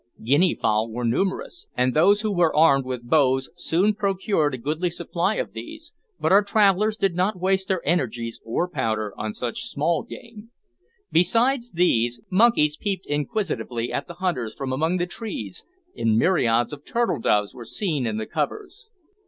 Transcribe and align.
Guinea 0.23 0.55
fowl 0.55 0.89
were 0.89 1.05
numerous, 1.05 1.67
and 1.77 1.93
those 1.93 2.21
who 2.21 2.35
were 2.35 2.51
aimed 2.57 2.85
with 2.85 3.07
bows 3.07 3.51
soon 3.55 3.93
procured 3.93 4.55
a 4.55 4.57
goodly 4.57 4.89
supply 4.89 5.35
of 5.35 5.53
these, 5.53 5.93
but 6.19 6.31
our 6.31 6.43
travellers 6.43 6.97
did 6.97 7.13
not 7.13 7.39
waste 7.39 7.67
their 7.67 7.87
energies 7.87 8.41
or 8.43 8.67
powder 8.67 9.13
on 9.15 9.31
such 9.35 9.65
small 9.65 10.01
game. 10.01 10.49
Besides 11.11 11.73
these, 11.73 12.19
monkeys 12.31 12.77
peeped 12.77 13.05
inquisitively 13.05 13.93
at 13.93 14.07
the 14.07 14.15
hunters 14.15 14.55
from 14.55 14.73
among 14.73 14.97
the 14.97 15.05
trees, 15.05 15.63
and 15.95 16.17
myriads 16.17 16.73
of 16.73 16.83
turtle 16.83 17.19
doves 17.19 17.53
were 17.53 17.63
seen 17.63 18.07
in 18.07 18.17
the 18.17 18.25
covers. 18.25 18.89